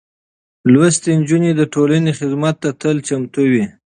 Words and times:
لوستې 0.71 1.11
نجونې 1.19 1.51
د 1.55 1.61
ټولنې 1.73 2.11
خدمت 2.19 2.55
ته 2.63 2.69
تل 2.81 2.97
چمتو 3.07 3.43
وي. 3.51 3.65